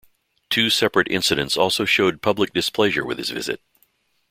[0.49, 3.61] Two separate incidents also showed public displeasure with his visit.